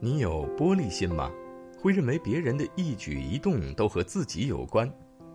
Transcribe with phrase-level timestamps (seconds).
[0.00, 1.28] 你有玻璃心吗？
[1.76, 4.88] 会认为别人的一举一动都和自己有关，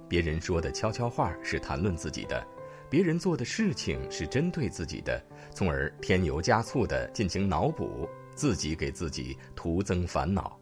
[0.08, 2.42] 别人说的悄悄话是谈论自己的，
[2.90, 5.22] 别人做的事情是针对自己的，
[5.52, 10.58] 从而添油加醋的进行脑补，自己给自己徒增烦恼。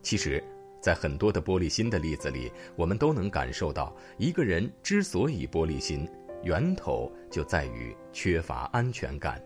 [0.00, 0.42] 其实，
[0.80, 6.08] 在很多的玻璃心的例子里，我们都能感受到，一个人之所以玻璃心，
[6.44, 9.42] 源头就在于缺乏安全感。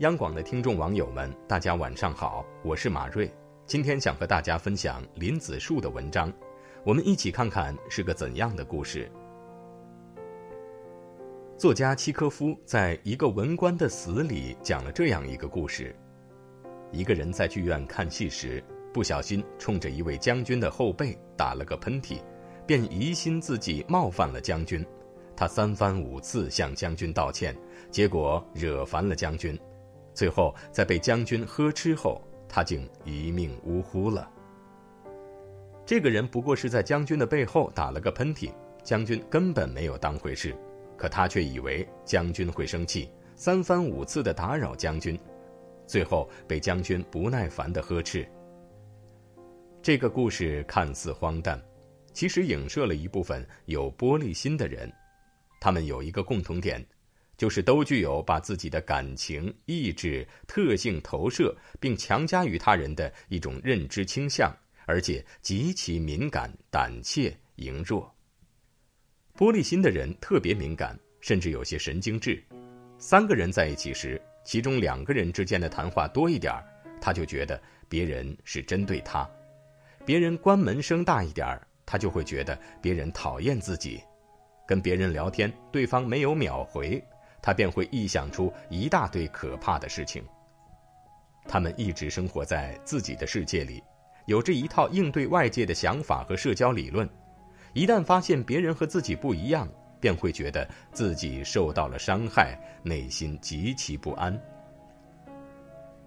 [0.00, 3.32] 央广的听众网友们，大家晚上好，我是马瑞。
[3.64, 6.30] 今天想和大家分享林子树的文章，
[6.84, 9.10] 我们一起看看是个怎样的故事。
[11.56, 15.96] 作家契科夫在一个文官的死里讲了这样一个故事：
[16.92, 22.18] 一个人在剧院看戏时，不小心冲着一位将军的后背打了个喷嚏，
[22.66, 24.84] 便疑心自己冒犯了将军。
[25.34, 27.56] 他三番五次向将军道歉，
[27.90, 29.58] 结果惹烦了将军。
[30.16, 34.26] 最后，在被将军呵斥后，他竟一命呜呼了。
[35.84, 38.50] 这个人不过是在将军的背后打了个喷嚏，
[38.82, 40.56] 将军根本没有当回事，
[40.96, 45.20] 可他却以为将军会生气，三番五次的打扰将军，
[45.86, 48.26] 最后被将军不耐烦的呵斥。
[49.82, 51.62] 这个故事看似荒诞，
[52.14, 54.90] 其实影射了一部分有玻璃心的人，
[55.60, 56.82] 他们有一个共同点。
[57.36, 64.54] 就是都具有把自己的感情、意志、特性投射并强加于他人的一种认知倾向，
[64.86, 68.10] 而且极其敏感、胆怯、羸弱。
[69.36, 72.42] 玻璃心的人特别敏感，甚至有些神经质。
[72.98, 76.64] 三个人在一起时，其中两个人之间的谈话多一点儿
[76.98, 79.28] 他就觉得别人是针对他；
[80.06, 84.00] 别人关门声大一点儿他就会觉得别人讨厌自己。
[84.66, 87.00] 跟别人聊天，对方没有秒回。
[87.46, 90.20] 他便会臆想出一大堆可怕的事情。
[91.46, 93.80] 他们一直生活在自己的世界里，
[94.24, 97.08] 有着一套应对外界的想法和社交理论。
[97.72, 99.68] 一旦发现别人和自己不一样，
[100.00, 104.36] 便会觉得自己受到了伤害，内心极其不安。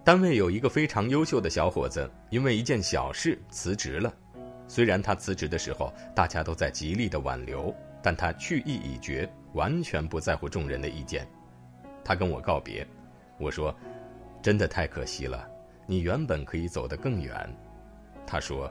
[0.04, 4.12] 单位有一个非常优秀的小伙子，因为一件小事辞职了。
[4.68, 7.74] 虽然他辞职的时候，大家都在极力的挽留。
[8.02, 11.28] 但他去意已决，完全不在乎众人的意见。
[12.04, 12.86] 他跟我告别，
[13.38, 13.74] 我说
[14.42, 15.48] ：“真的太可惜了，
[15.86, 17.34] 你原本可以走得更远。”
[18.26, 18.70] 他说：“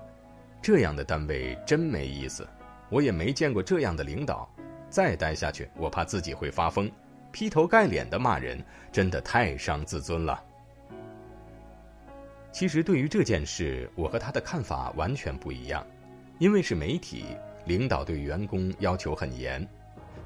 [0.62, 2.48] 这样的单位真没意思，
[2.90, 4.50] 我也没见过这样的领导，
[4.90, 6.92] 再待下去我怕自己会发疯，
[7.32, 10.44] 劈头盖脸的骂人，真的太伤自尊了。”
[12.52, 15.86] 其实对于这件事，我和他的看法完全不一样，
[16.40, 17.26] 因为是媒体。
[17.66, 19.68] 领导对员工要求很严，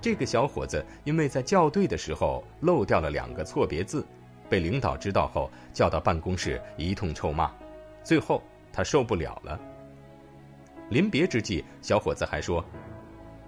[0.01, 4.05] 这个小伙子因为在校对的时候漏掉了两个错别字，
[4.49, 7.51] 被领导知道后叫到办公室一通臭骂，
[8.03, 9.59] 最后他受不了了。
[10.89, 12.63] 临别之际，小伙子还说：“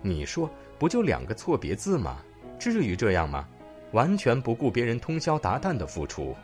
[0.01, 2.17] 你说不就两个错别字吗？
[2.57, 3.47] 至于这样吗？
[3.91, 6.35] 完全不顾别人通宵达旦的付出。”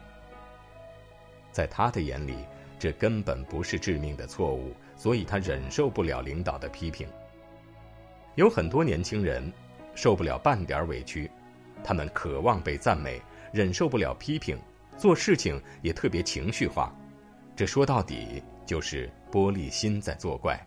[1.51, 2.35] 在他的眼里，
[2.77, 7.07] 这根本不是致命的错误，所以他忍受不了领导的批评。
[8.35, 9.51] 有很多年轻人
[9.95, 11.29] 受不了半点委屈，
[11.83, 13.21] 他们渴望被赞美，
[13.51, 14.57] 忍受不了批评，
[14.97, 16.93] 做事情也特别情绪化。
[17.55, 20.59] 这说到底就是玻璃心在作怪。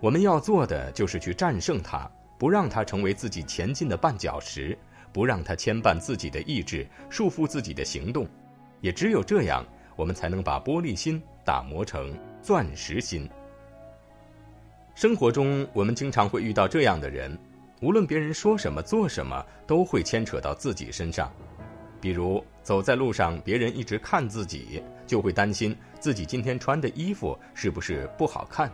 [0.00, 4.76] 我们要做的就是去战胜它，不让它成为自己前进的绊脚石，
[5.12, 8.26] 不让它牵绊自己的意志，束缚自己的行动。
[8.80, 9.64] 也只有这样，
[9.96, 13.28] 我们才能把玻璃心打磨成钻石心。
[14.94, 17.36] 生活中，我们经常会遇到这样的人，
[17.80, 21.30] 无论别人说什么、做什么，都会牵扯到自己身上。
[22.00, 28.68] 比如，走在路上，别人一直看自己，就会担心自己今天穿的衣服是不是不好看；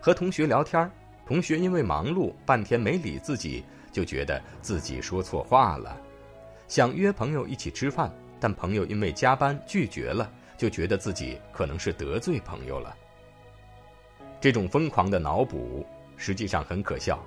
[0.00, 0.90] 和同学聊天，
[1.24, 5.96] 同学因为忙碌半天没理自己，就觉得自己说错话了；
[6.66, 12.96] 想约朋友一起吃饭，但朋友因为加班拒绝了，就觉得自己可能是得罪朋友了。
[14.40, 15.84] 这种疯狂的脑补
[16.16, 17.22] 实际上很可笑，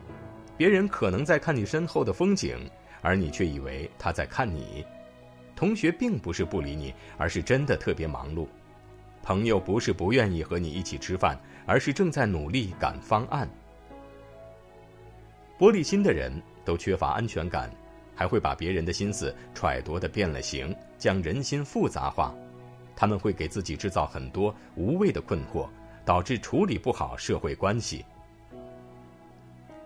[0.60, 2.70] 别人可能在看你身后的风景，
[3.02, 4.86] 而你却以为他在看你。
[5.56, 8.46] 同学并不是不理你，而是真的特别忙碌。
[9.24, 13.50] 朋友不是不愿意和你一起吃饭，而是正在努力赶方案。
[15.58, 16.30] 玻璃心的人
[16.66, 17.72] 都缺乏安全感，
[18.14, 22.36] 还会把别人的心思揣度的变了形，将人心复杂化。
[22.98, 25.70] 他们会给自己制造很多无谓的困惑。
[26.06, 28.04] 导致处理不好社会关系。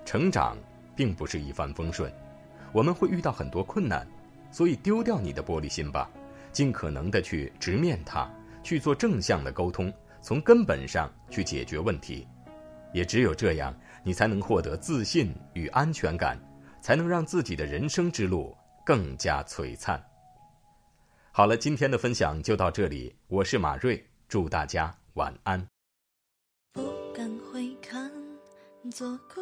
[0.05, 0.57] 成长
[0.95, 2.11] 并不是一帆风顺，
[2.71, 4.07] 我们会遇到很多困难，
[4.51, 6.09] 所以丢掉你的玻璃心吧，
[6.51, 8.29] 尽可能的去直面它，
[8.63, 9.91] 去做正向的沟通，
[10.21, 12.27] 从根本上去解决问题。
[12.93, 13.73] 也只有这样，
[14.03, 16.37] 你才能获得自信与安全感，
[16.79, 18.55] 才能让自己的人生之路
[18.85, 19.99] 更加璀璨。
[21.31, 25.65] 好了，今天的分享就到这里，我是马瑞，祝大家晚安。
[26.71, 26.83] 不
[27.15, 28.11] 敢回看，
[28.91, 29.41] 左顾，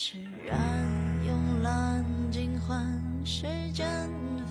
[0.00, 0.16] 释
[0.46, 0.56] 然
[1.26, 2.86] 慵懒尽欢，
[3.24, 3.84] 时间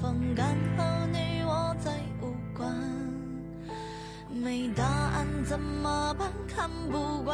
[0.01, 1.89] 风干和，你我再
[2.21, 2.69] 无关。
[4.29, 6.29] 没答案怎么办？
[6.53, 7.33] 看不惯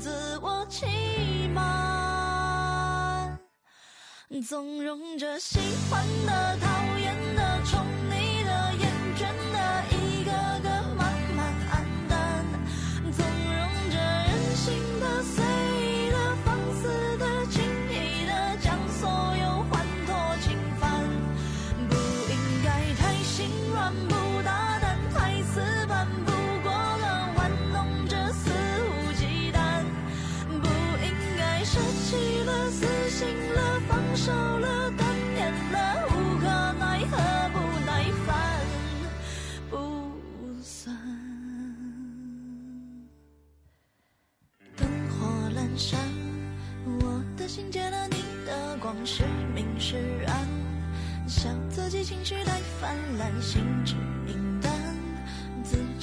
[0.00, 3.38] 自我欺瞒，
[4.48, 7.14] 纵容着喜欢的、讨厌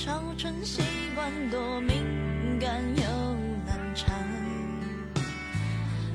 [0.02, 0.82] 自嘲成习
[1.14, 2.04] 惯，多敏
[2.60, 3.04] 感又
[3.68, 4.12] 难缠。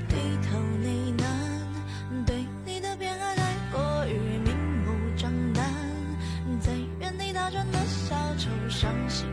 [0.08, 5.64] 低头呢喃，对你的偏爱太过于明目张胆，
[6.60, 9.24] 在原地打转的小丑，伤心